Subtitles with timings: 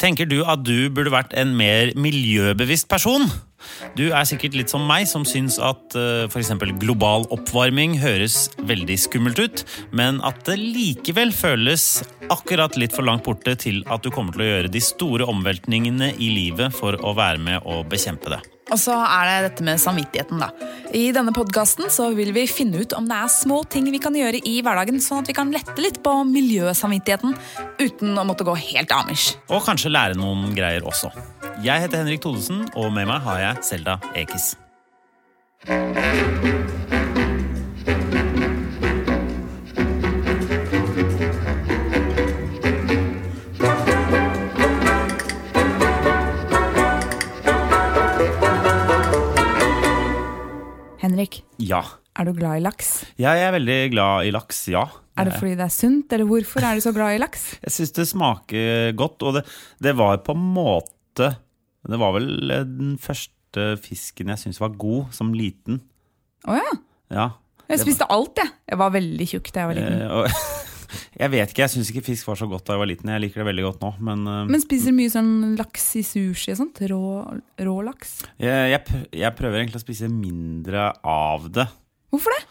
[0.00, 3.26] Tenker du at du burde vært en mer miljøbevisst person?
[3.98, 6.54] Du er sikkert litt som meg, som syns at uh, f.eks.
[6.80, 12.00] global oppvarming høres veldig skummelt ut, men at det likevel føles
[12.32, 16.14] akkurat litt for langt borte til at du kommer til å gjøre de store omveltningene
[16.16, 18.40] i livet for å være med og bekjempe det.
[18.70, 20.50] Og så er det dette med samvittigheten, da.
[20.94, 24.42] I denne podkasten vil vi finne ut om det er små ting vi kan gjøre
[24.46, 27.36] i hverdagen, sånn at vi kan lette litt på miljøsamvittigheten
[27.82, 29.34] uten å måtte gå helt amish.
[29.50, 31.12] Og kanskje lære noen greier også.
[31.64, 34.54] Jeg heter Henrik Thodesen, og med meg har jeg Selda Ekiz.
[51.70, 51.80] Ja.
[52.18, 52.88] er du glad i laks?
[53.20, 54.84] Jeg er veldig glad i laks, ja.
[55.20, 57.44] Er det fordi det er sunt, eller hvorfor er du så glad i laks?
[57.66, 59.44] Jeg syns det smaker godt, og det,
[59.82, 61.34] det var på en måte
[61.84, 65.80] Det var vel eh, den første fisken jeg syntes var god som liten.
[66.46, 66.74] Å ja.
[67.10, 67.24] Ja.
[67.66, 68.52] Jeg spiste alt, jeg.
[68.70, 70.36] Jeg var veldig tjukk da jeg var liten.
[71.18, 73.10] Jeg vet ikke, jeg syns ikke fisk var så godt da jeg var liten.
[73.12, 76.02] Jeg liker det veldig godt nå, men, eh, Men spiser du mye sånn laks i
[76.06, 76.80] sushi og sånt?
[76.90, 77.00] Rå,
[77.66, 78.16] rå laks?
[78.40, 81.68] jeg, jeg, jeg prøver egentlig å spise mindre av det.
[82.10, 82.42] Hvorfor det?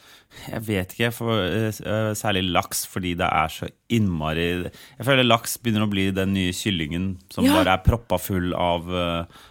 [0.46, 5.26] Jeg vet ikke, for, eh, eh, særlig laks, fordi det er så innmari Jeg føler
[5.26, 7.58] laks begynner å bli den nye kyllingen som Ja.
[7.58, 8.88] bare er proppa full av,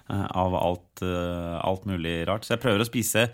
[0.08, 2.46] av alt, alt mulig rart.
[2.46, 3.26] Så jeg prøver å spise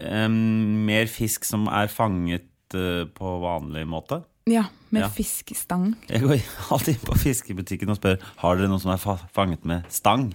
[0.00, 4.20] um, mer fisk som er fanget på vanlig måte.
[4.48, 5.08] Ja, med Ja.
[5.12, 5.94] fiskestang.
[6.08, 6.40] Jeg går
[6.72, 10.30] alltid inn på fiskebutikken og spør har dere noe som er fa fanget med stang.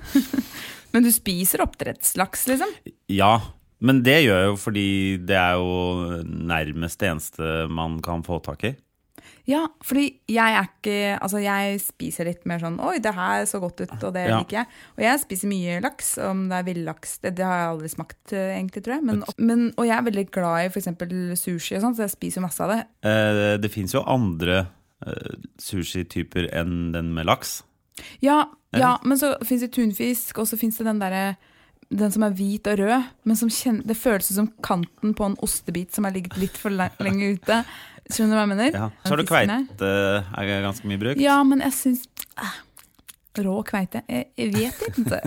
[0.94, 2.70] Men du spiser oppdrettslaks, liksom?
[3.12, 3.42] Ja,
[3.84, 4.86] men det gjør jeg jo fordi
[5.28, 8.72] det er jo nærmest det eneste man kan få tak i.
[9.46, 13.60] Ja, fordi jeg er ikke Altså, jeg spiser litt mer sånn Oi, det her så
[13.62, 14.40] godt ut, og det Ja.
[14.40, 14.68] liker jeg.
[14.98, 17.18] Og jeg spiser mye laks, om det er villaks.
[17.22, 19.06] Det, det har jeg aldri smakt, eh, egentlig, tror jeg.
[19.06, 20.90] Men, men, og jeg er veldig glad i f.eks.
[21.42, 22.82] sushi og sånn, så jeg spiser jo masse av det.
[23.06, 24.68] Eh, det fins jo andre
[25.06, 27.60] eh, sushityper enn den med laks.
[28.22, 28.46] Ja,
[28.76, 31.36] ja men så fins det tunfisk, og så fins det den derre
[31.90, 35.36] den som er hvit og rød, men som kjen, det føles som kanten på en
[35.46, 37.60] ostebit som har ligget litt for lenge ute.
[38.10, 38.78] Skjønner du hva jeg mener?
[38.78, 38.88] Ja.
[39.04, 39.90] Så har du kveite,
[40.38, 41.22] er ganske mye brukt.
[41.22, 42.04] Ja, men jeg syns
[42.38, 42.56] eh,
[43.36, 44.00] Rå kveite?
[44.08, 45.18] Jeg, jeg vet ikke.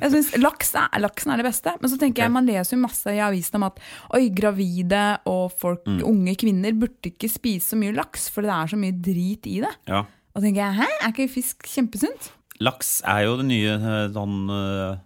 [0.00, 1.74] Jeg synes laks er, Laksen er det beste.
[1.82, 3.76] Men så tenker jeg, man leser jo masse i avisen om at
[4.16, 5.98] oi, gravide og folk, Mm.
[6.08, 9.58] unge kvinner burde ikke spise så mye laks, for det er så mye drit i
[9.66, 9.74] det.
[9.90, 10.00] Ja.
[10.32, 12.30] Og tenker jeg, hæ, er ikke fisk kjempesunt?
[12.64, 14.96] Laks er jo det nye eh, sånn eh,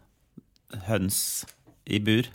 [0.88, 1.18] høns
[1.86, 2.28] i bur.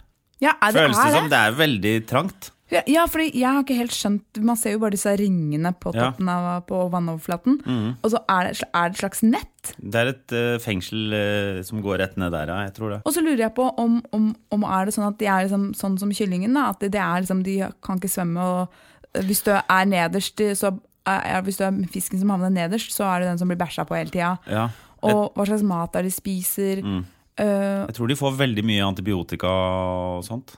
[0.43, 1.31] Ja, er det, Føles det som.
[1.31, 2.51] Det er veldig trangt.
[2.67, 5.93] Ja, ja, fordi jeg har ikke helt skjønt Man ser jo bare disse ringene på
[5.95, 7.61] toppen av på vannoverflaten.
[7.63, 7.93] Mm.
[7.95, 9.71] Og så er det, er det et slags nett.
[9.79, 12.67] Det er et uh, fengsel uh, som går rett ned der, ja.
[12.67, 12.99] Jeg tror det.
[13.07, 15.69] Og så lurer jeg på om, om, om er det sånn at de er liksom,
[15.79, 16.59] sånn som kyllingen.
[16.59, 17.55] Da, at det, det er liksom, de
[17.87, 18.51] kan ikke svømme.
[18.51, 20.75] Og eh, hvis du er nederst, så
[21.07, 23.88] er, hvis du er fisken som havner nederst, så er det den som blir bæsja
[23.88, 24.35] på hele tida.
[24.51, 24.67] Ja.
[25.07, 26.83] Og hva slags mat er det de spiser?
[26.83, 27.06] Mm.
[27.38, 30.56] Eh, Jeg tror de får veldig mye antibiotika og sånt.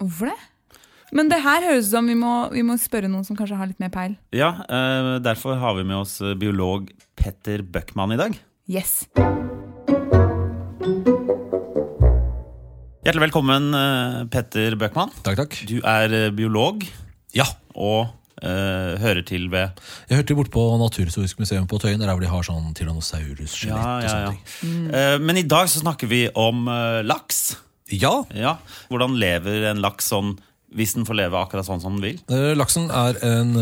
[0.00, 0.38] hvorfor det?
[1.12, 3.66] Men det her høres ut som vi må, vi må spørre noen som kanskje har
[3.70, 4.16] litt mer peil.
[4.34, 8.34] Ja, eh, derfor har vi med oss eh, biolog Petter Bøckmann i dag.
[8.68, 9.06] Yes.
[13.06, 13.68] Hjertelig velkommen,
[14.34, 15.12] Petter Bøckmann.
[15.22, 15.54] Takk, takk.
[15.70, 16.82] Du er biolog
[17.36, 17.44] Ja.
[17.76, 18.08] og
[18.42, 19.78] eh, hører til ved
[20.08, 23.94] Jeg hørte bort på Naturhistorisk museum på Tøyen, der hvor de har sånn tyrannosaurus-skjelett Ja,
[24.04, 24.34] ja, ja.
[24.62, 24.90] mm.
[24.90, 27.56] uh, Men i dag så snakker vi om uh, laks.
[27.92, 28.58] Ja, Ja,
[28.90, 30.34] Hvordan lever en laks sånn
[30.76, 32.56] Hvis den får leve akkurat sånn som den vil?
[32.58, 33.54] Laksen er en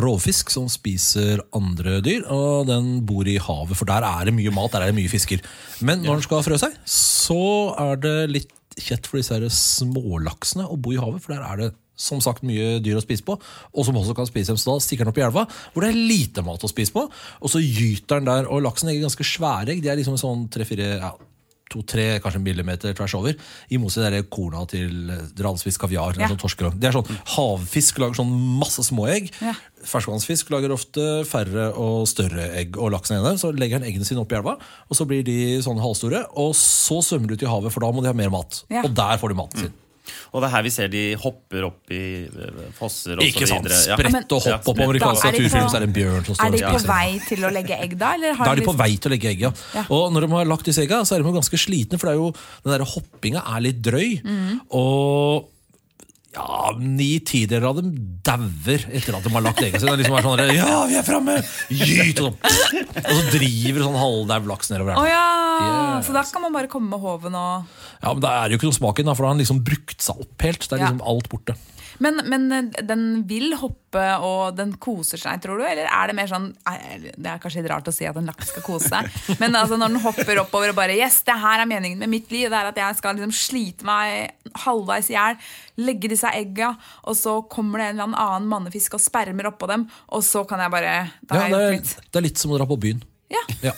[0.00, 4.54] rovfisk som spiser andre dyr, og den bor i havet, for der er det mye
[4.56, 5.44] mat, der er det mye fisker.
[5.84, 10.80] Men når den skal frø seg, så er det litt kjett for disse smålaksene å
[10.80, 13.86] bo i havet, for der er det som sagt mye dyr å spise på, og
[13.88, 14.60] som også kan spise dem.
[14.60, 17.06] Så da stikker den opp i elva, hvor det er lite mat å spise på,
[17.08, 20.46] og så gyter den der, og laksen legger ganske svære egg, de er liksom sånn
[20.52, 21.14] tre-fire ja,
[21.72, 23.36] to-tre kanskje en millimeter tvers over.
[23.72, 25.10] I motsetning til korna til
[25.42, 26.18] ralsfisk, kaviar.
[26.20, 26.28] Ja.
[26.30, 26.78] Sånn torskerogn.
[26.80, 29.32] det er sånn Havfisk lager sånn masse små egg.
[29.42, 29.56] Ja.
[29.86, 32.78] Ferskvannsfisk lager ofte færre og større egg.
[32.78, 34.56] Og laksen ene, så legger den eggene sine opp i elva,
[34.86, 36.22] og så blir de sånn halvstore.
[36.38, 38.62] Og så svømmer de ut i havet, for da må de ha mer mat.
[38.70, 38.86] Ja.
[38.86, 39.76] Og der får de maten sin.
[40.32, 43.54] Og det er her vi ser de hopper opp i eh, fosser og Ikke så
[43.56, 43.66] sant?
[43.66, 43.96] Ikke Ja.
[43.96, 46.46] Sprett og hopp opp over i de på- så er det en bjørn som står
[46.46, 48.14] Er de på vei til å legge egg da?
[48.14, 49.52] Eller har Da er de på vei til å legge egg, ja.
[49.74, 49.84] Ja.
[49.90, 52.20] Og når de har lagt disse egga, så er de ganske slitne, for det er
[52.22, 52.32] jo,
[52.64, 54.22] den der hoppinga er litt drøy.
[54.22, 54.60] Mm.
[54.70, 55.48] Og
[56.36, 57.92] ja, ni tideler av dem
[58.26, 59.94] dauer etter at de har lagt egga sine.
[59.96, 61.36] Det Liksom er sånn, der, ja, vi er framme!
[61.72, 62.20] Gyt!
[62.20, 62.90] Og, sånn.
[63.00, 65.00] og så driver sånn halvdau laks nedover her.
[65.00, 65.24] Oh, ja!
[65.56, 66.06] Yes.
[66.10, 67.64] Så da kan man bare komme med håven og
[68.02, 69.40] Ja, men da er det jo ikke noe smak i den, for da har han
[69.40, 70.66] liksom brukt seg opp helt.
[70.68, 70.90] Det er Ja.
[70.92, 71.56] liksom alt borte.
[72.02, 75.64] Men, men eh, den vil hoppe, og den koser seg, tror du?
[75.64, 76.50] Eller er det mer sånn
[77.16, 79.08] Det er kanskje litt rart å si at en laks skal kose seg,
[79.42, 82.30] men altså når den hopper oppover og bare Yes, det her er meningen med mitt
[82.32, 82.50] liv.
[82.52, 85.40] Det er at jeg skal liksom slite meg halvveis i hjel,
[85.84, 89.88] legge disse egga, og så kommer det en eller annen mannefisk og spermer oppå dem,
[90.12, 92.78] og så kan jeg bare Ja, det, er, det er litt som å dra på
[92.80, 93.02] byen.
[93.32, 93.42] Ja.
[93.64, 93.72] Ja.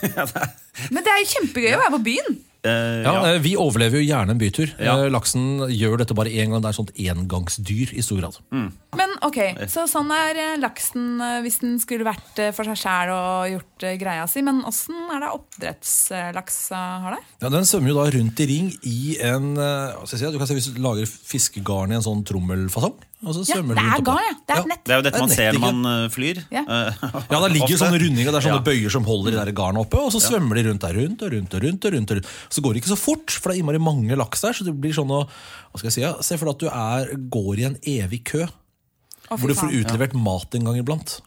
[0.92, 2.36] Men det er kjempegøy å være på byen.
[2.68, 3.34] Eh, Ja, ja.
[3.34, 4.74] eh, Vi overlever jo gjerne en bytur.
[4.78, 4.98] Ja.
[5.04, 6.60] Eh, Laksen gjør dette bare én gang.
[6.62, 8.38] Det er et sånt engangsdyr i stor grad.
[8.98, 9.38] Men ok,
[9.68, 13.50] så sånn er eh, laksen eh, hvis den skulle vært eh, for seg sjæl og
[13.52, 14.42] gjort eh, greia si.
[14.46, 17.22] Men åssen er det oppdrettslaks eh, har det?
[17.42, 20.32] Ja, Den svømmer jo da rundt i ring i en eh, hva skal jeg si,
[20.34, 23.82] Du kan se Hvis du lager fiskegarn i en sånn trommelfasong og så Ja, det
[23.82, 24.34] er garn, ja.
[24.46, 24.82] Det er et nett.
[24.86, 26.38] Det er jo dette man Det er ser når man eh, flyr.
[26.54, 26.62] Ja.
[26.62, 26.98] Eh,
[27.32, 28.66] Ja, Det ligger sånne rundinger, det er sånne Ja.
[28.68, 29.98] bøyer som holder de garnet oppe.
[29.98, 31.84] Og så svømmer de rundt der, rundt og rundt og rundt.
[31.84, 32.26] og rundt, og rundt.
[32.48, 34.52] Så går det ikke så fort, for det er innmari mange laks der.
[34.52, 36.68] Så det blir sånn å, hva skal jeg si, ja, Se for deg at du
[36.70, 41.20] er, går i en evig kø, Å, hvor du får utlevert mat en gang iblant.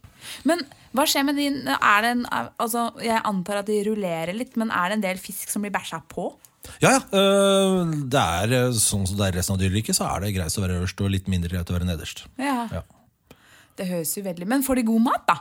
[0.48, 0.64] Men
[0.96, 2.26] hva skjer med din er det en,
[2.60, 5.72] altså, Jeg antar at de rullerer litt, men er det en del fisk som blir
[5.72, 6.32] bæsja på?
[6.82, 7.02] Ja, ja.
[7.18, 10.58] øh, det er øh, sånn som det er resten av dyreriket, så er det greit
[10.58, 12.26] å være øverst og litt mindre greit å være nederst.
[12.42, 12.66] Ja.
[12.74, 12.84] Ja.
[13.80, 15.38] Det høres jo veldig Men får de god mat, da?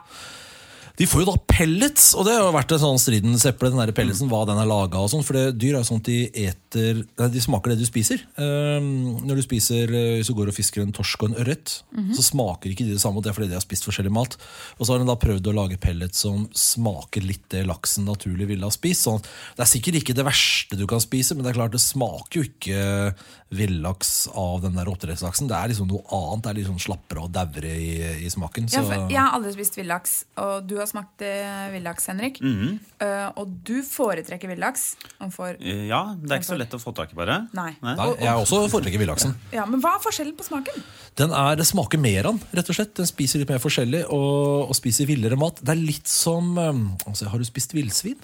[1.00, 3.80] De får jo da pellets, og det har jo vært en sånn stridens eple, den
[3.80, 5.24] der pelletsen, hva den er laga og sånn.
[5.24, 7.00] For det, dyr er jo at de eter
[7.32, 8.20] De smaker det du spiser.
[8.36, 11.72] Um, når du spiser eh, Hvis du går og fisker en torsk og en ørret,
[12.14, 14.36] så smaker ikke de det samme, og det er fordi de har spist forskjellig mat.
[14.76, 18.50] Og så har de da prøvd å lage pellets som smaker litt det laksen naturlig
[18.52, 19.06] ville ha spist.
[19.08, 19.24] Sånn,
[19.56, 22.42] det er sikkert ikke det verste du kan spise, men det er klart det smaker
[22.42, 22.84] jo ikke
[23.50, 25.48] villaks av den der oppdrettslaksen.
[25.50, 26.44] Det er liksom noe annet.
[26.44, 27.90] Det er litt sånn slappere og dauere i,
[28.26, 28.68] i smaken.
[28.70, 32.40] Ja, jeg har aldri spist villaks, og du har smakt eh, villaks, Henrik.
[32.42, 32.78] Mm -hmm.
[33.02, 34.96] uh, og du foretrekker villaks.
[35.20, 37.48] Og Eh, Ja, det er ikke så lett å få tak i, bare.
[37.54, 37.74] Nei.
[37.82, 39.34] Nei, jeg også foretrekker villaksen.
[39.52, 40.82] Ja, men hva er forskjellen på smaken?
[41.16, 42.94] Den er, det smaker mer av den, rett og slett.
[42.96, 45.60] Den spiser litt mer forskjellig og, og spiser villere mat.
[45.62, 48.18] Det er litt som um, altså, Har du spist villsvin?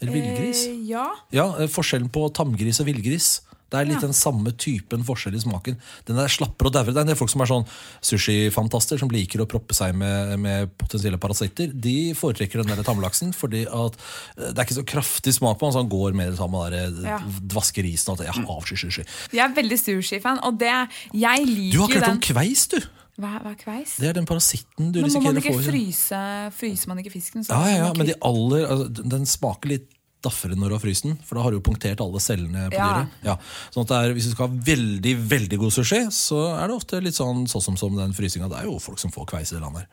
[0.00, 0.66] Eller villgris?
[0.66, 1.06] Eh, ja.
[1.32, 3.42] Ja, Forskjellen på tamgris og villgris.
[3.70, 4.06] Det er litt Ja.
[4.06, 5.76] den samme typen forskjell i smaken.
[6.06, 6.92] Den er slapper og dauere.
[6.94, 7.66] Det er en del folk som er sånn
[8.00, 11.72] sushifantaster, som liker å proppe seg med, med potensielle parasitter.
[11.72, 13.96] De foretrekker den der tamlaksen fordi at
[14.38, 16.76] eh, det er ikke så kraftig smak på den, så han går mer sammen med
[16.76, 17.18] den der, Ja.
[17.18, 19.06] eh, dvaske risen og at jeg avskyr sushi.
[19.32, 20.72] Jeg er veldig sushi-fan, og det,
[21.12, 22.78] jeg liker Du har hørt om kveis, du?
[23.16, 23.94] Hva, hva er kveis?
[23.96, 25.70] Det er den parasitten du Men må man risikerer å ikke få.
[25.72, 26.18] fryse
[26.58, 27.44] Fryser man ikke fisken?
[27.46, 29.88] så- Ja, ja, ja, men de aller, altså, den smaker litt
[30.22, 32.74] daffere når du har fryst den, for da har du jo punktert alle cellene på
[32.78, 32.88] Ja.
[33.04, 33.08] dyret.
[33.24, 33.36] Ja.
[33.70, 36.76] Sånn at det er, Hvis du skal ha veldig veldig god sushi, så er det
[36.76, 38.48] ofte litt sånn sånn som, som den frysinga.
[38.48, 39.88] Det er jo folk som får kveis i det landet her.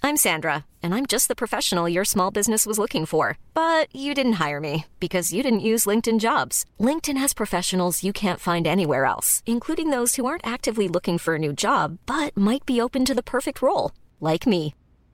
[0.00, 3.36] I'm Sandra, and I'm just the professional your small business was looking for.
[3.52, 6.64] But you didn't hire me because you didn't use LinkedIn jobs.
[6.80, 11.34] LinkedIn has professionals you can't find anywhere else, including those who aren't actively looking for
[11.34, 14.72] a new job but might be open to the perfect role, like me.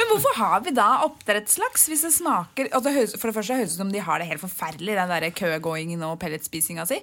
[0.00, 3.82] Men hvorfor har vi da oppdrettslaks hvis det smaker altså For det første høres ut
[3.82, 7.00] som de har det helt forferdelig, den der køgåingen og pelletspisinga si.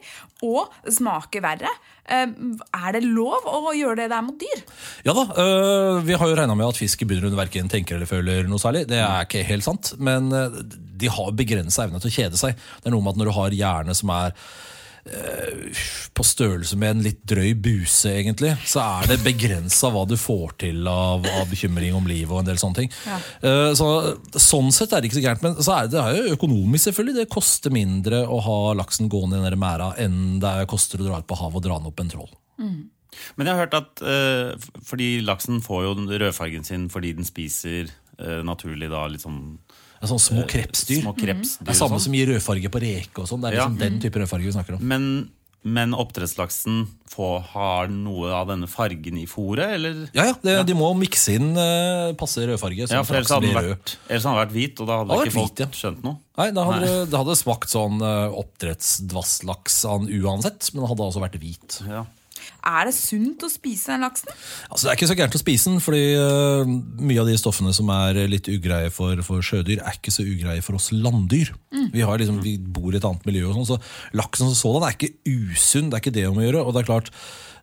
[0.47, 1.69] Og smaker verre.
[2.07, 4.63] Eh, Er det lov å gjøre det der mot dyr?
[5.05, 7.99] Ja da, øh, Vi har jo regna med at fisk i bunn og verken tenker
[7.99, 8.87] eller føler noe særlig.
[8.89, 10.61] Det er ikke helt sant, men øh,
[10.97, 12.57] de har begrensa evne til å kjede seg.
[12.81, 14.33] Det er noe med at når du har hjerne som er
[16.17, 20.55] på størrelse med en litt drøy buse, egentlig, så er det begrensa hva du får
[20.63, 22.91] til av, av bekymring om livet og en del sånne ting.
[23.07, 23.19] Ja.
[23.41, 23.87] Eh, Så,
[24.33, 26.89] sånn sett er det ikke så gærent, men så er det, det er jo økonomisk,
[26.89, 27.17] selvfølgelig.
[27.21, 31.21] Det koster mindre å ha laksen gående i den mæra enn det koster å dra
[31.21, 32.33] ut på havet og dra den opp en troll.
[33.37, 37.87] Men jeg har hørt at eh, fordi laksen får jo rødfargen sin fordi den spiser
[38.19, 39.57] eh, naturlig da litt sånn
[39.97, 41.01] Det er sånne små krepsdyr.
[41.01, 42.05] små krepsdyr Det er samme sånn.
[42.05, 43.41] som gir rødfarge på reke og sånn.
[43.41, 43.89] Det er liksom Ja.
[43.89, 44.87] den type rødfarge vi snakker om.
[44.87, 45.29] Men,
[45.63, 50.03] men oppdrettslaksen får, har noe av denne fargen i fôret, eller?
[50.13, 52.77] Ja, ja, det, De må mikse inn uh, passe rødfarge.
[52.85, 55.25] Ja, sånn for ellers hadde den vært, ellers hadde vært hvit, og da hadde Hadde
[55.31, 55.67] ikke folk hvit, ja.
[55.81, 56.17] skjønt noe.
[56.37, 57.05] Nei, det hadde, Nei.
[57.09, 59.81] det hadde smakt sånn uh, oppdrettsdvasslaks
[60.21, 61.81] uansett, men det hadde også vært hvit.
[61.89, 62.05] Ja.
[62.67, 64.31] Er det sunt å spise den laksen?
[64.67, 66.67] Altså, det er ikke så gærent å spise den, fordi uh,
[66.99, 70.63] mye av de stoffene som er litt ugreie for, for sjødyr, er ikke så ugreie
[70.65, 71.53] for oss landdyr.
[71.93, 74.87] Vi, har liksom, vi bor i et annet miljø, og sånn, så laksen som sådan
[74.87, 75.91] er ikke usunn.
[75.91, 76.63] Det er ikke det om å gjøre.
[76.65, 77.13] og det er klart,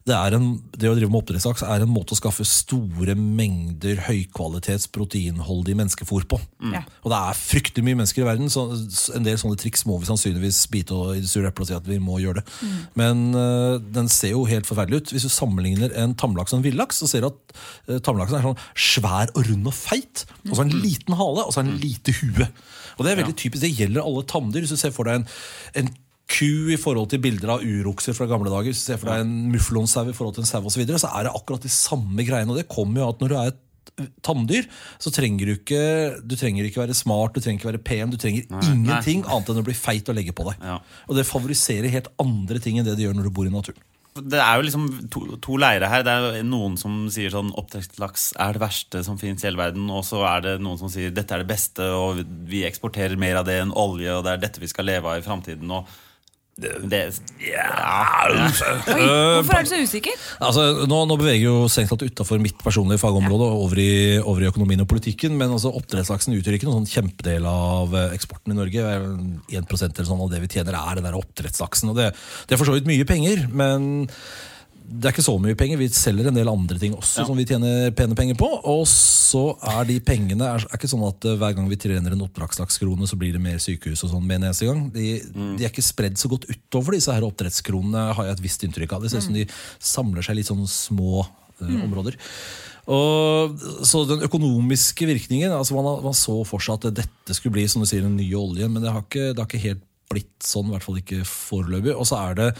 [0.05, 4.03] det, er en, det å drive med oppdrettslaks er en måte å skaffe store mengder
[4.05, 6.39] høykvalitets proteinholdig menneskefôr på.
[6.61, 6.77] Mm.
[7.03, 8.67] Og det er fryktelig mye mennesker i verden, så
[9.17, 11.79] en del sånne triks må vi sannsynligvis bite og i det sure eplet og si
[11.79, 12.45] at vi må gjøre det.
[13.01, 15.15] Men uh, den ser jo helt forferdelig ut.
[15.17, 17.59] Hvis du sammenligner en tamlaks og en villaks, så ser du at
[17.89, 20.27] uh, tamlaksen er sånn svær og rund og feit.
[20.45, 22.53] Og så har den en liten hale, og så har den en lite hue.
[22.95, 24.67] Og det er veldig typisk, det gjelder alle tamdyr.
[24.67, 25.31] Hvis du ser for deg en,
[25.81, 25.95] en
[26.31, 29.25] ku i forhold til bilder av urokser fra gamle dager, hvis du ser for deg
[29.25, 31.73] en mufflonsau i forhold til en sau osv., så, videre, så er det akkurat de
[31.73, 32.55] samme greiene.
[32.55, 33.63] Og det kommer jo at når du er et
[34.25, 34.67] tanndyr,
[34.99, 35.81] så trenger du ikke
[36.25, 39.61] Du trenger ikke være smart, du trenger ikke være pen, du trenger ingenting annet enn
[39.61, 40.63] å bli feit og legge på deg.
[40.65, 40.79] Ja.
[41.09, 43.85] Og det favoriserer helt andre ting enn det det gjør når du bor i naturen.
[44.15, 46.05] Det er jo liksom to, to leirer her.
[46.07, 49.89] Det er noen som sier sånn oppdrettslaks er det verste som finnes i hele verden,
[49.91, 53.41] og så er det noen som sier dette er det beste, og vi eksporterer mer
[53.41, 55.73] av det enn olje, og det er dette vi skal leve av i framtiden.
[55.75, 55.91] Og
[56.55, 57.01] det,
[57.43, 57.65] ja.
[58.31, 60.15] Oi, hvorfor er du så usikker?
[60.39, 64.45] Altså, nå, nå beveger jo strengt tatt utafor mitt personlige fagområde og over i, over
[64.45, 68.55] i økonomien og politikken, men altså, oppdrettslaksen utgjør ikke noen sånn kjempedel av eh, eksporten
[68.55, 68.87] i Norge.
[69.51, 71.91] 1% eller sånn av det vi tjener, er den der oppdrettslaksen.
[71.91, 72.13] Og det,
[72.47, 74.07] det er for så vidt mye penger, men
[74.85, 75.79] det er ikke så mye penger.
[75.81, 77.27] Vi selger en del andre ting også Ja.
[77.27, 78.49] som vi tjener pene penger på.
[78.69, 82.13] Og så er de pengene er, er ikke sånn at eh, hver gang vi trener
[82.13, 84.91] en oppdragslagskrone så blir det mer sykehus og sånn med en eneste gang.
[84.93, 85.23] De,
[85.57, 88.93] de er ikke spredd så godt utover disse her oppdrettskronene, har jeg et visst inntrykk
[88.93, 89.03] av.
[89.03, 89.47] Det ser ut som de
[89.81, 91.25] samler seg litt sånn små
[91.65, 91.81] mm.
[91.87, 92.21] områder.
[92.85, 93.57] Og,
[93.89, 97.81] så den økonomiske virkningen altså man, man så for seg at dette skulle bli som
[97.81, 100.69] du sier, den nye oljen, men det har ikke, det har ikke helt blitt sånn,
[100.69, 101.95] i hvert fall ikke foreløpig.
[101.97, 102.51] Og så er det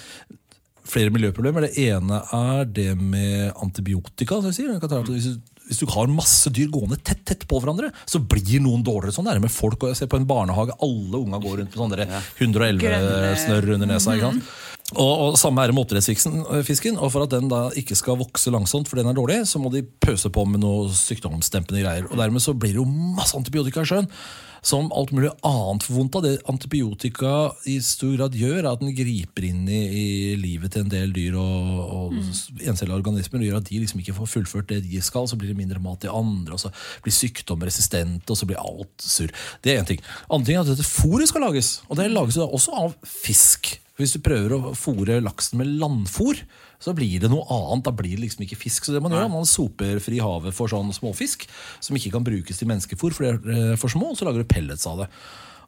[0.85, 1.69] flere miljøproblemer.
[1.69, 4.41] Det ene er det med antibiotika.
[4.41, 5.05] som jeg sier.
[5.09, 8.85] Hvis du, hvis du har masse dyr gående tett tett på hverandre, så blir noen
[8.85, 9.15] dårligere.
[9.17, 9.83] Sånn er det med folk.
[9.83, 13.75] og jeg ser på en barnehage, Alle unga går rundt med sånne 111 Grønne- snørr
[13.75, 14.13] under nesa.
[14.15, 14.45] ikke sant?
[14.95, 16.99] Og, og Samme er det med oppdrettsfisken.
[17.01, 19.73] og For at den da ikke skal vokse langsomt, for den er dårlig, så må
[19.73, 22.05] de pøse på med noe sykdomsdempende greier.
[22.11, 22.85] og Dermed så blir det jo
[23.17, 24.11] masse antibiotika i sjøen.
[24.65, 26.25] Som alt mulig annet får vondt av.
[26.25, 27.33] Det antibiotika
[27.69, 30.07] i stor grad gjør, er at den griper inn i, i
[30.41, 33.43] livet til en del dyr og, og encellige organismer.
[33.43, 35.29] og gjør at de liksom ikke får fullført det de skal.
[35.29, 36.73] Så blir det mindre mat i andre, og så
[37.05, 39.37] blir sykdom resistente, og så blir alt surr.
[39.61, 40.01] Det er én ting.
[40.31, 41.77] Andre ting er at dette fôret skal lages.
[41.91, 43.75] Og det lages jo da også av fisk.
[44.01, 46.41] Hvis du prøver å fôre laksen med landfôr,
[46.83, 47.85] så blir det noe annet.
[47.87, 48.87] Da blir det liksom ikke fisk.
[48.87, 51.47] Så det man gjør, man soper fri havet for sånn småfisk
[51.79, 54.43] som ikke kan brukes til menneskefôr, for det er eh, for små, og så lager
[54.43, 55.11] du pellets av det.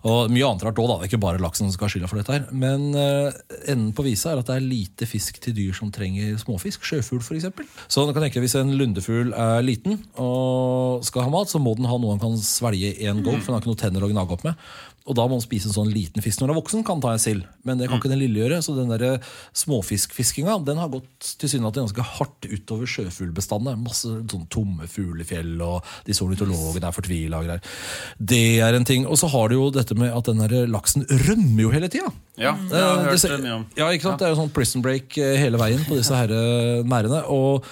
[0.06, 0.97] Og mye annet rart òg, da.
[0.99, 2.35] Det er ikke bare laksen som skal ha skylda for dette.
[2.37, 3.30] her Men uh,
[3.66, 6.85] enden på visa er at det er lite fisk til dyr som trenger småfisk.
[6.87, 7.49] Sjøfugl f.eks.
[7.88, 11.62] Så du kan tenke deg hvis en lundefugl er liten og skal ha mat, så
[11.62, 13.83] må den ha noe han kan svelge i én go, for den har ikke noen
[13.83, 14.68] tenner å gnage opp med.
[15.06, 16.40] Og da må man spise en sånn liten fisk.
[16.40, 17.44] Når den er voksen, kan ta en sild.
[17.66, 18.58] Men det kan ikke den lille gjøre.
[18.64, 19.20] Så den der
[19.56, 23.78] småfiskfiskinga den har gått tilsynelatende ganske hardt utover sjøfuglbestandene.
[23.86, 27.76] Masse sånn tomme fuglefjell, og disse ornitologene er fortvila og greier.
[28.18, 29.06] Det er en ting.
[29.06, 32.10] Og så har du jo dette med at den der laksen rømmer jo hele tida.
[32.36, 33.68] Ja, det har jeg hørt det mye om.
[33.78, 34.20] Ja, ikke sant?
[34.20, 37.22] Det er jo sånn prison break eh, hele veien på disse her eh, merdene.
[37.32, 37.64] Og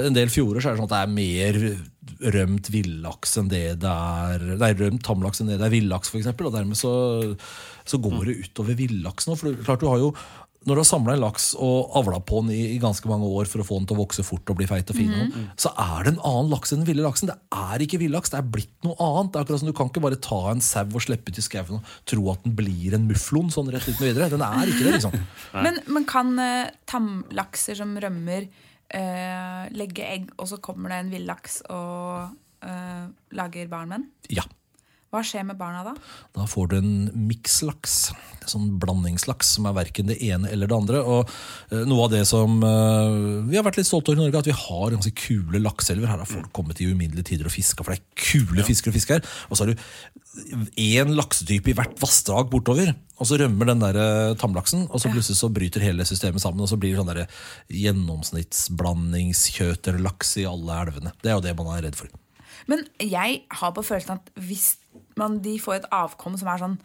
[0.00, 1.62] en del fjorder så er det sånn at det er mer
[2.20, 6.30] rømt villaks enn det det er Nei, rømt tamlaks enn det det er villaks, f.eks.
[6.36, 6.92] Og dermed så,
[7.88, 9.36] så går det utover villaksen.
[9.36, 10.14] For det- klart du har jo
[10.68, 13.48] når du har samla en laks og avla på den i, i ganske mange år
[13.48, 15.14] for å få den til å vokse fort og bli feit og fin,
[15.56, 17.30] så er det en annen laks enn den ville laksen.
[17.30, 19.30] Det er ikke villaks, det er blitt noe annet.
[19.32, 21.46] Det er akkurat som Du kan ikke bare ta en sau og slippe ut i
[21.46, 24.28] skauen og tro at den blir en mufflon sånn rett uten videre.
[24.34, 25.16] Den er ikke det, liksom.
[25.64, 28.50] Men, men kan uh, tamlakser som rømmer,
[29.70, 32.32] legge egg, og så kommer det en villaks og
[32.66, 33.04] eh,
[33.36, 34.08] lager barn med den?
[34.40, 34.46] Ja.
[35.10, 35.90] Hva skjer med barna da?
[36.36, 38.12] Da får du en mikslaks.
[38.44, 41.00] En sånn blandingslaks som er verken det ene eller det andre.
[41.02, 41.26] Og
[41.72, 43.10] eh, Noe av det som eh,
[43.48, 46.06] vi har vært litt stolte over i Norge, at vi har ganske kule lakseelver.
[46.12, 48.94] Her har folk kommet i uminnelige tider og fiska, for det er kule fisker å
[48.94, 49.26] fiske her.
[49.50, 49.78] Og så har du
[50.78, 52.94] én laksetype i hvert vassdrag bortover.
[53.18, 56.62] Og så rømmer den der eh, tamlaksen, og så plutselig så bryter hele systemet sammen.
[56.62, 57.26] Og så blir det sånn
[57.82, 61.10] gjennomsnittsblandingskjøterlaks i alle elvene.
[61.18, 62.06] Det er jo det man er redd for.
[62.70, 64.78] Men jeg har på følelsen at hvis
[65.16, 66.78] man, de får et avkom som er sånn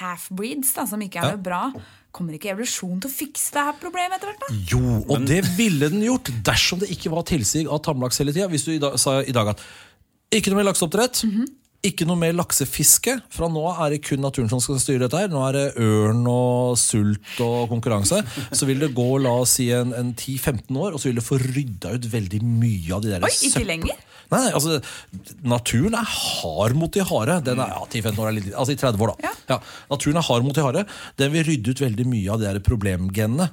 [0.00, 1.36] half-breeds, som ikke er Ja.
[1.36, 1.72] noe bra,
[2.12, 4.40] kommer ikke evolusjonen til å fikse det her problemet etter hvert?
[4.40, 4.54] da?
[4.70, 8.48] Jo, og det ville den gjort dersom det ikke var tilsig av tamlaks hele tida.
[8.48, 9.58] Hvis du i dag, sa i dag at
[10.32, 11.24] ikke noe mer lakseoppdrett,
[11.82, 13.22] ikke noe mer laksefiske.
[13.30, 15.16] Fra nå av er det kun naturen som skal styre dette.
[15.18, 18.20] her Nå er det ørn og sult og konkurranse.
[18.52, 21.24] Så vil det gå la oss si en, en 10-15 år, og så vil det
[21.24, 23.96] få rydda ut veldig mye av de der Oi, ikke søppel- lenger?
[24.30, 24.78] Nei, nei, altså
[25.42, 27.40] Naturen er hard mot de harde.
[27.46, 29.32] Den er, ja, 10-15 år er litt, altså i 30 år, da.
[29.50, 29.58] Ja.
[29.90, 30.84] naturen er hard mot de harde.
[31.20, 33.50] Den vil rydde ut veldig mye av de der problemgenene.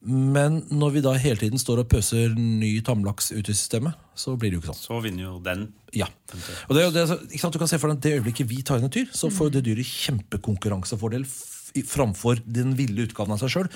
[0.00, 4.32] Men når vi da hele tiden står og pøser ny tamlaks ut i systemet, så
[4.32, 4.84] blir det jo ikke sånn.
[4.86, 5.66] Så vinner jo den.
[5.96, 6.08] Ja.
[6.68, 8.48] Og det, er jo det, ikke sant, du kan se for deg at Det øyeblikket
[8.48, 11.26] vi tar inn et dyr, så får jo det dyret kjempekonkurransefordel
[11.86, 13.68] framfor den ville utgaven av seg sjøl.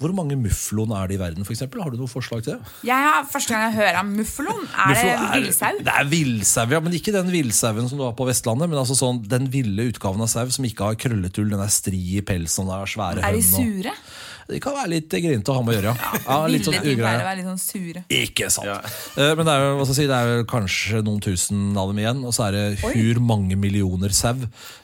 [0.00, 1.60] Hvor mange mufflon er det i verden, f.eks.?
[1.60, 2.70] Har du noe forslag til det?
[2.88, 5.82] Jeg har, Første gang jeg hører om mufflon, er det Mufflon er- villsau?
[5.84, 8.70] Det er villsau, ja, men ikke den villsauen som du har på Vestlandet.
[8.72, 12.00] Men altså sånn, den ville utgaven av sau som ikke har krølletull, den er stri
[12.16, 13.54] i pelsen og den er svære Er de hønn.
[13.60, 13.94] og- sure?
[14.50, 16.18] De kan være litt grinete å ha med å gjøre, ja.
[16.26, 17.20] ja litt sånn ugreie.
[17.20, 18.00] å være litt sånn sure?
[18.10, 18.66] Ikke sant.
[18.66, 18.80] Ja.
[19.36, 22.24] Men det er, jo, hva skal si, det er kanskje noen tusen av dem igjen,
[22.26, 24.34] og så er det hur mange millioner sau.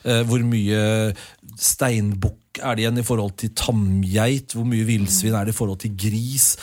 [0.05, 1.17] Eh, Hvor mye
[1.59, 4.55] steinbukk er det igjen i forhold til tamgeit?
[4.57, 6.55] Hvor mye villsvin er det i forhold til gris?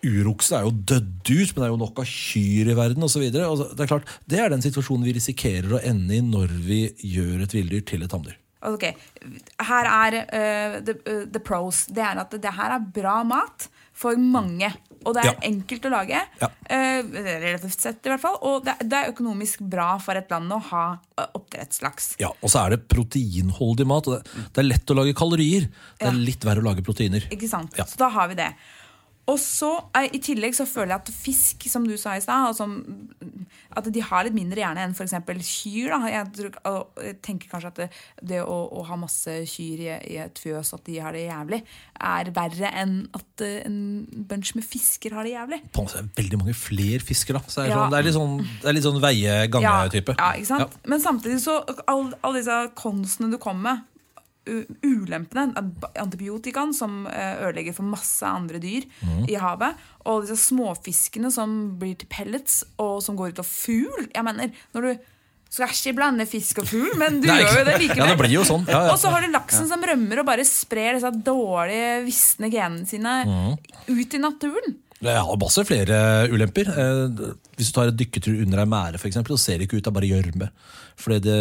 [0.00, 3.26] Uroksen er jo dødd ut, men det er jo nok av kyr i verden osv.
[3.28, 6.80] Det er klart, det er den situasjonen vi risikerer å ende i når vi
[7.16, 8.38] gjør et villdyr til et tamdyr.
[8.68, 8.90] Ok,
[9.64, 11.86] Her er uh, the, uh, the pros.
[11.88, 13.70] Det er at det her er bra mat
[14.00, 14.70] for mange.
[15.00, 15.36] Og det er Ja.
[15.48, 16.18] enkelt å lage.
[16.42, 16.48] Ja.
[16.68, 17.00] eh,
[17.40, 18.36] relativt sett, i hvert fall.
[18.44, 20.82] Og det, det er økonomisk bra for et land å ha
[21.16, 22.10] eh, oppdrettslaks.
[22.20, 24.08] Ja, Og så er det proteinholdig mat.
[24.12, 25.70] og det, er lett å lage kalorier.
[25.98, 27.24] Det er litt verre å lage proteiner.
[27.32, 27.72] Ikke sant?
[27.80, 27.84] Ja.
[27.88, 28.50] Så da har vi det.
[29.30, 32.56] Og så, eh, I tillegg så føler jeg at fisk, som du sa i stad,
[33.70, 35.14] at de har litt mindre hjerne enn f.eks.
[35.46, 35.92] kyr.
[35.92, 35.98] Da.
[36.10, 37.88] Jeg, tror, jeg tenker kanskje at det,
[38.32, 41.60] det å, å ha masse kyr i, i et fjøs, at de har det jævlig,
[42.10, 43.78] er verre enn at eh, en
[44.30, 45.60] bunch med fisker har det jævlig.
[45.70, 47.44] På en måte er det veldig mange flere fisker, da.
[47.46, 47.84] Så det, er Ja.
[47.86, 50.16] sånn, det er litt sånn, sånn veie-gange-type.
[50.18, 50.80] Ja, ikke sant?
[50.90, 53.86] Men samtidig så Alle all disse konstene du kommer med,
[54.48, 55.52] ulempene,
[56.00, 59.24] antibiotikaen som eh, ødelegger for masse andre dyr mm.
[59.30, 64.08] i havet, og disse småfiskene som blir til pellets, og som går ut av fugl
[64.08, 65.08] Jeg mener, når du
[65.50, 68.36] skal ikke blande fisk og fugl, men du Nei, gjør jo det ja, det blir
[68.38, 68.68] jo sånn.
[68.70, 68.94] Ja, ja.
[68.94, 73.16] Og så har du laksen som rømmer og bare sprer disse dårlige, visne genene sine
[73.26, 73.58] mm.
[73.90, 74.78] ut i naturen.
[75.00, 76.68] Det har masse flere ulemper.
[76.68, 79.80] Eh, Hvis du tar en dykketur under ei mære, for eksempel, så ser det ikke
[79.80, 80.46] ut av bare gjørme.
[81.00, 81.36] Fordi det,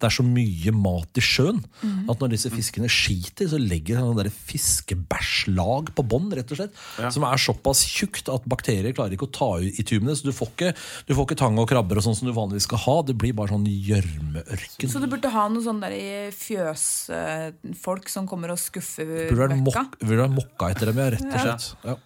[0.00, 2.10] det er så mye mat i sjøen mm.
[2.12, 6.76] at når disse fiskene skiter, så legger det der fiskebæsjlag på bånn, rett og slett.
[7.14, 10.16] Som er såpass tjukt at bakterier klarer ikke å ta i tumene.
[10.16, 10.72] Så du får ikke,
[11.08, 12.96] du får ikke tang og krabber og sånn som du vanligvis skal ha.
[13.08, 14.92] Det blir bare sånn gjørmeørken.
[14.92, 19.60] Så du burde ha noen sånne der i fjøsfolk som kommer og skuffer Burde være
[19.64, 19.86] møkka.
[20.04, 21.44] burde ha mokka etter dem, ja, rett og Ja.
[21.48, 21.72] slett.
[21.88, 21.96] Ja.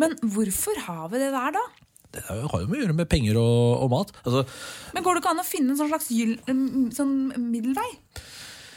[0.00, 1.64] Men hvorfor har vi det der, da?
[2.16, 4.12] Det har jo med å gjøre med penger og, og mat.
[4.24, 4.44] Altså,
[4.96, 7.16] Men Går det ikke an å finne en sånn slags gyll, mm, sånn
[7.50, 7.88] middelvei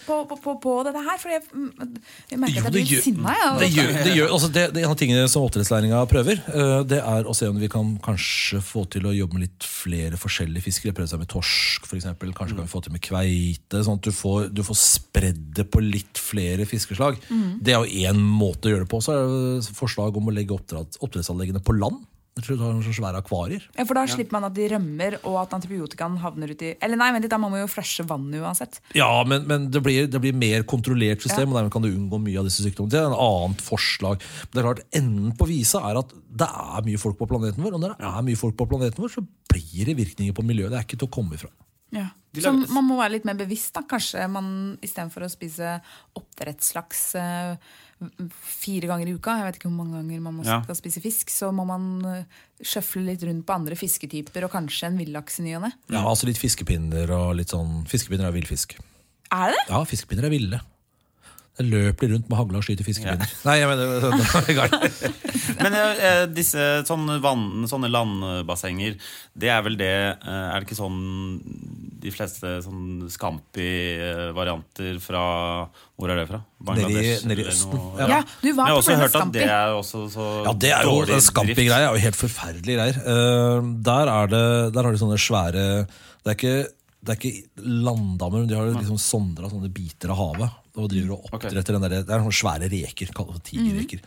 [0.10, 1.20] på, på, på, på dette her?
[1.22, 1.94] For jeg, mm,
[2.32, 3.36] jeg merker Jo, at det jeg blir sinna.
[3.38, 3.50] Ja.
[3.62, 7.02] det gjør, det gjør altså det, det En av tingene som oppdrettslæringa prøver, eh, det
[7.02, 10.66] er å se om vi kan kanskje få til å jobbe med litt flere forskjellige
[10.66, 10.96] fiskere.
[10.98, 12.10] Prøve seg med torsk, f.eks.
[12.20, 13.84] Kanskje kan vi få til med kveite.
[13.86, 17.20] Sånn at du får, du får spredd det på litt flere fiskeslag.
[17.30, 17.60] Mm.
[17.64, 19.02] Det er jo én måte å gjøre det på.
[19.04, 22.02] Så er det forslag om å legge oppdretts, oppdrettsanleggene på land.
[22.46, 23.66] Tror du har noen så svære akvarier.
[23.76, 27.12] Ja, For da slipper man at de rømmer, og at antibiotikaen havner uti Eller nei,
[27.16, 28.80] vent litt, da må man jo flushe vannet uansett.
[28.98, 32.22] Ja, men, men det, blir, det blir mer kontrollert system, og dermed kan du unngå
[32.24, 32.94] mye av disse sykdommene.
[32.94, 34.26] Det er en annet forslag.
[34.48, 37.66] Men det er klart, Enden på visa er at det er mye folk på planeten
[37.66, 40.46] vår, og når det er mye folk på planeten vår, så blir det virkninger på
[40.46, 40.74] miljøet.
[40.74, 41.52] Det er ikke til å komme ifra.
[41.96, 42.10] Ja.
[42.38, 43.74] Så man må være litt mer bevisst.
[43.74, 45.80] da Kanskje man istedenfor å spise
[46.20, 47.72] oppdrettslaks eh,
[48.32, 50.62] fire ganger i uka, jeg vet ikke hvor mange ganger man må Ja.
[50.64, 52.24] skal spise fisk, så må man eh,
[52.64, 55.72] sjøfle litt rundt på andre fisketyper og kanskje en villaks i ny og ne.
[55.92, 58.78] Ja, altså litt fiskepinner og litt sånn Fiskepinner er villfisk.
[59.32, 59.64] Er det?
[59.70, 60.62] Ja, fiskepinner er ville.
[61.60, 63.32] Det løper de rundt med hagle og skyter fiskepinner.
[63.44, 65.10] Nei, jeg mener er vi i.
[65.60, 68.96] Men eh, disse sånne, vann, sånne landbassenger,
[69.40, 71.02] det er vel det eh, Er det ikke sånn
[72.00, 75.24] de fleste sånn Scampi-varianter fra
[76.00, 76.40] Hvor er det fra?
[76.64, 77.26] Bangladesh?
[77.28, 77.80] Nede i- Østen.
[78.00, 78.08] Ja.
[78.08, 79.40] Ja, du var på at Scampi.
[79.40, 81.28] det er også så Ja, det er jo dårlig en drift.
[81.34, 82.98] Scampi-greie er jo helt forferdelige greier.
[83.04, 84.46] Uh, der, er det,
[84.76, 85.66] der har de sånne svære
[86.24, 86.56] Det er ikke,
[87.00, 90.58] det er ikke landdammer, men de har liksom sondra sånne biter av havet.
[90.80, 94.04] Og driver og oppdretter den der, Det er sånne svære reker, kalt for tigerreker.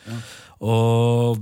[0.61, 1.41] Og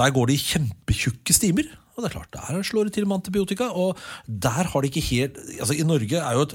[0.00, 1.70] der går de i kjempetjukke stimer.
[2.00, 3.68] Og det er klart, Der slår det til med antibiotika.
[3.76, 6.54] Og der har de ikke helt altså I Norge er jo et,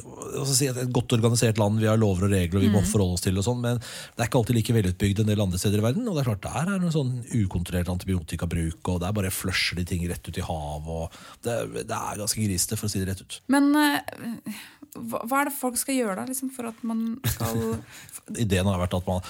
[0.50, 3.26] si et, godt organisert land, vi har lover og regler og vi må forholde oss
[3.26, 5.86] til, og sånn, men det er ikke alltid like velutbygd en del andre steder i
[5.86, 6.08] verden.
[6.10, 9.80] Og det er klart, der er det en sånn ukontrollert antibiotikabruk, og der bare flusher
[9.80, 10.90] de ting rett ut i havet.
[10.96, 13.40] og Det, det er ganske grisete, for å si det rett ut.
[13.54, 14.56] Men eh,
[14.96, 17.06] hva, hva er det folk skal gjøre da, liksom, for at man
[17.36, 17.78] skal
[18.46, 19.22] Ideen har vært at man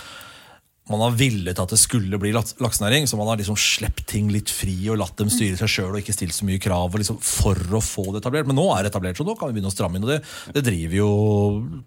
[0.91, 4.27] man har villet at det skulle bli laks- laksenæring, så man har liksom sluppet ting
[4.29, 7.01] litt fri og latt dem styre seg sjøl og ikke stilt så mye krav og
[7.01, 8.45] liksom for å få det etablert.
[8.51, 10.05] Men nå er det etablert, så nå kan vi begynne å stramme inn.
[10.05, 10.21] Og det,
[10.53, 11.09] det driver jo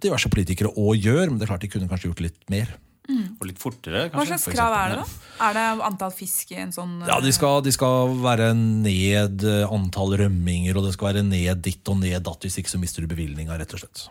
[0.03, 2.75] diverse politikere og gjør, men det er klart de kunne kanskje gjort litt mer.
[3.09, 4.19] Og litt fortere, kanskje.
[4.19, 5.29] Hva slags krav er det, da?
[5.47, 9.63] Er det antall fisk i en sånn Ja, de skal, de skal være ned eh,
[9.73, 13.07] antall rømminger, og det skal være ned ditt og ned datt, hvis ikke så mister
[13.07, 14.03] du bevilgninga, rett og slett.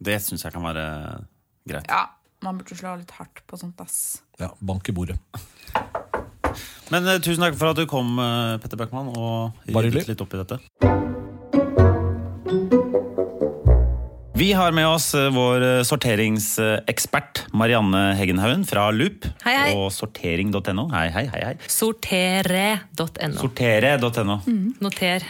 [0.00, 0.86] Det syns jeg kan være
[1.68, 1.90] greit.
[1.92, 2.06] Ja,
[2.44, 4.22] man burde slå litt hardt på sånt, ass.
[4.40, 5.18] Ja, bank i bordet.
[6.90, 10.34] Men uh, tusen takk for at du kom, uh, Petter Bøckmann, og ryddet litt opp
[10.34, 10.60] i dette.
[14.40, 19.74] Vi har med oss eh, vår sorteringsekspert Marianne Heggenhaugen fra Loop Hei, hei.
[19.76, 20.86] og sortering.no.
[20.94, 21.42] Hei, hei, hei.
[21.44, 21.52] hei.
[21.68, 23.34] Sortere.no.
[23.36, 24.38] Sortere.no.
[24.80, 25.26] Noter.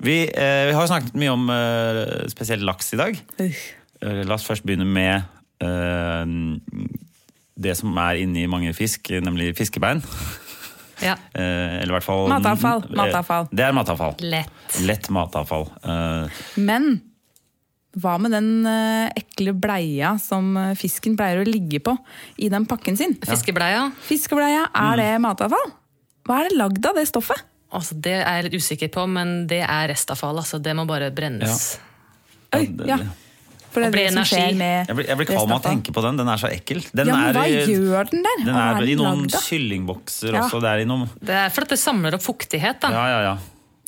[0.00, 2.00] Vi, eh, vi har snakket mye om eh,
[2.32, 3.20] spesielt laks i dag.
[4.00, 5.28] La oss først begynne med
[7.54, 10.02] det som er inni mange fisk, nemlig fiskebein.
[11.02, 11.16] Ja.
[11.34, 13.48] Eh, eller i hvert fall Matavfall, Eh, matavfall.
[13.50, 14.12] Det er matavfall.
[14.30, 14.76] Lett.
[14.86, 15.64] Lett matavfall.
[15.82, 16.86] Eh, Men
[17.98, 21.96] hva med den eh, ekle bleia som eh, fisken pleier å ligge på
[22.42, 23.16] i den pakken sin?
[23.26, 23.88] Fiskebleia.
[24.06, 25.74] Fiskebleia, er det matavfall?
[26.24, 27.42] Hva er det lagd av, det stoffet?
[27.74, 30.38] Altså, det er jeg litt usikker på, men det er restavfall.
[30.40, 31.72] Altså, det må bare brennes.
[32.54, 33.00] Oi, ja.
[33.74, 34.36] For det er det som energi.
[34.38, 36.16] skjer med jeg blir, jeg blir kvalm av å tenke på den.
[36.22, 36.84] Den er så ekkel.
[36.94, 38.44] Den Ja, men er, hva i- gjør den der?
[38.44, 40.44] Den er i noen lagd kyllingbokser Ja.
[40.46, 40.60] også.
[40.62, 42.78] Det er i noen Det er for at det samler opp fuktighet.
[42.80, 42.90] Da.
[42.94, 43.36] Ja, ja, ja.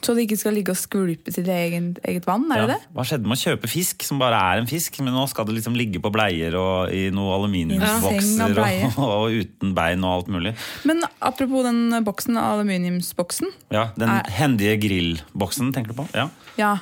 [0.04, 2.44] Så det ikke skal ligge og skvulpe til eget, eget vann?
[2.52, 2.66] er ja.
[2.66, 2.82] det det?
[2.94, 5.54] Hva skjedde med å kjøpe fisk som bare er en fisk, men nå skal det
[5.56, 8.90] liksom ligge på bleier og i noen aluminiumsbokser bleie.
[8.98, 10.52] og, og uten bein og alt mulig.
[10.84, 13.48] Men apropos den boksen, aluminiumsboksen.
[13.72, 16.08] Ja, Den Er- hendige grillboksen, tenker du på?
[16.14, 16.28] Ja.
[16.58, 16.76] Ja,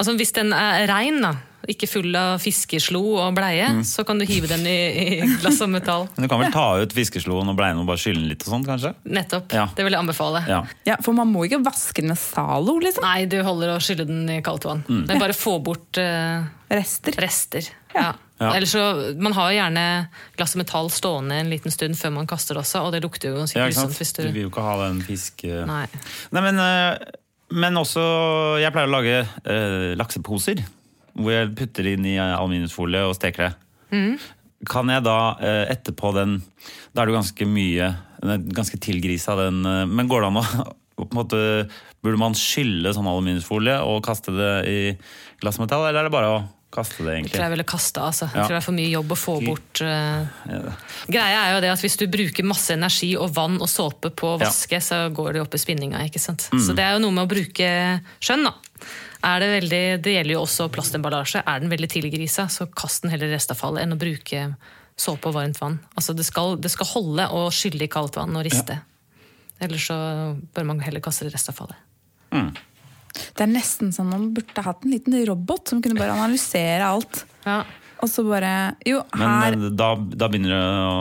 [0.00, 1.34] Altså, hvis den er rein, da,
[1.70, 3.84] ikke full av fiskeslo og bleie, Mm.
[3.86, 6.08] så kan du hive den i, i glass og metall.
[6.16, 8.52] Men du kan vel ta ut fiskesloen og bleien og bare skylle den litt og
[8.54, 8.94] sånn, kanskje?
[9.04, 9.52] Nettopp.
[9.54, 9.68] Ja.
[9.76, 10.42] Det vil jeg anbefale.
[10.48, 10.62] Ja.
[10.88, 13.04] ja, For man må ikke vaske den med Zalo, liksom.
[13.06, 14.82] Nei, du holder å skylle den i kaldt vann.
[14.88, 15.06] Mm.
[15.08, 17.12] Men bare få bort uh, Rester.
[17.20, 17.70] rester.
[17.94, 18.12] Ja.
[18.42, 18.48] Ja.
[18.56, 18.82] Ellers så,
[19.22, 19.82] Man har jo gjerne
[20.34, 23.30] glass og metall stående en liten stund før man kaster det også, og det lukter
[23.30, 23.94] jo ganske grusomt.
[24.00, 24.30] hvis Du du...
[24.34, 25.44] vil jo ikke ha den fisk...
[25.68, 25.84] Nei.
[26.34, 26.98] Nei, men, eh,
[27.54, 28.02] men også
[28.62, 30.64] Jeg pleier å lage eh, lakseposer.
[31.16, 33.52] Hvor jeg putter inn i aluminiumsfolie og steker det.
[33.92, 34.14] Mm.
[34.70, 36.38] Kan jeg da eh, etterpå den
[36.94, 37.88] Da er det jo ganske mye
[38.54, 39.58] Ganske tilgrisa, den.
[39.66, 40.46] eh, Men går det an å
[41.02, 41.40] på en måte,
[42.04, 44.80] Burde man skylle sånn aluminiumsfolie og kaste det i
[45.42, 47.32] glassmetall, eller er det bare å kaste det, egentlig.
[47.32, 48.26] Jeg tror jeg ville kaste, altså.
[48.30, 48.32] Ja.
[48.32, 50.72] Jeg tror det er for mye jobb å få bort Ja.
[51.10, 54.30] Greia er jo det at hvis du bruker masse energi og vann og såpe på
[54.34, 54.46] å Ja.
[54.46, 56.48] vaske, så går det opp i spinninga, ikke sant.
[56.52, 56.60] Mm.
[56.64, 57.68] Så det er jo noe med å bruke
[58.22, 58.54] skjønn, da.
[59.22, 61.44] Er det, veldig, det gjelder jo også plastemballasje.
[61.46, 64.46] Er den veldig tilgrisa, så kast den heller restavfallet enn å bruke
[64.98, 65.78] såpe og varmt vann.
[65.96, 68.80] Altså det skal, det skal holde å skylle i kaldt vann og riste.
[69.62, 69.96] Ellers så
[70.54, 71.78] bør man heller kaste restavfallet.
[72.34, 72.50] Mm.
[73.12, 77.24] Det er nesten sånn man burde hatt en liten robot som kunne bare analysere alt.
[77.46, 77.62] Ja.
[78.02, 80.94] Og så bare Jo, Men her Men da, da begynner det å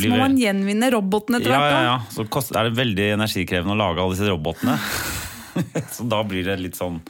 [0.00, 1.74] Så må man gjenvinne robotene etter ja, hvert.
[1.74, 2.22] ja, da.
[2.24, 2.44] ja.
[2.48, 4.78] Så er det veldig energikrevende å lage alle disse robotene.
[5.96, 7.00] så da blir det litt sånn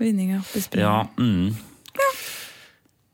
[0.00, 0.82] Vinninga opp i bespring.
[0.82, 1.04] Ja.
[1.20, 1.52] Mm.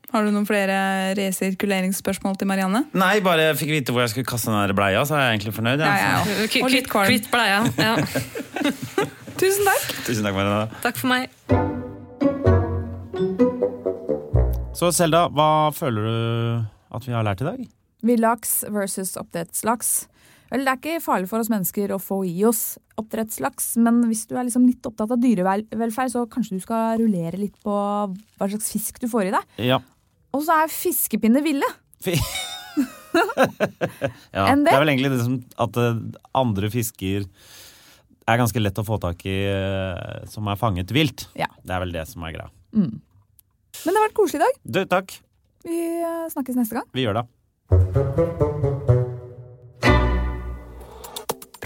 [0.09, 2.81] Har du noen flere resirkuleringsspørsmål til Marianne?
[2.97, 5.53] Nei, bare jeg fikk vite hvor jeg skulle kaste den bleia, så er jeg egentlig
[5.59, 5.83] fornøyd.
[5.85, 6.63] Ja, Ja, ja, ja.
[6.65, 7.11] Og litt kvalm.
[7.11, 7.59] kvitt bleia.
[7.77, 7.93] Ja.
[9.39, 9.85] Tusen takk!
[10.07, 10.81] Tusen takk, Marianne.
[10.81, 11.29] Takk for meg.
[14.79, 16.15] Så Selda, hva føler du
[16.95, 17.61] at vi har lært i dag?
[18.09, 20.07] Villaks versus oppdrettslaks.
[20.49, 24.25] Vel, Det er ikke farlig for oss mennesker å få i oss oppdrettslaks, men hvis
[24.29, 28.49] du er liksom litt opptatt av dyrevelferd, så kanskje du skal rullere litt på hva
[28.49, 29.43] slags fisk du får i deg.
[29.69, 29.79] Ja.
[30.35, 31.69] Og så er fiskepinner ville.
[34.35, 34.45] ja.
[34.45, 34.71] Enn det?
[34.71, 36.03] Det er vel egentlig det som at eh,
[36.37, 37.25] andre fisker
[38.29, 41.27] er ganske lett å få tak i eh, som er fanget vilt.
[41.39, 41.49] Ja.
[41.63, 42.49] Det er vel det som er greia.
[42.73, 43.01] Men
[43.85, 44.61] det har vært koselig i dag.
[44.63, 45.19] Du, takk.
[45.65, 46.89] Vi eh, snakkes neste gang.
[46.95, 48.67] Vi gjør det.